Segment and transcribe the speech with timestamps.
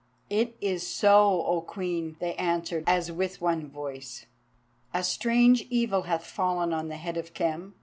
[0.31, 4.25] "It is so, O Queen," they answered, as with one voice.
[4.95, 7.75] "A strange evil hath fallen on the head of Khem.